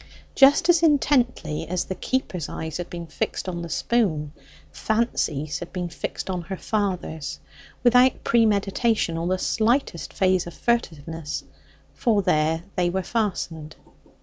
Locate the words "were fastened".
12.89-13.75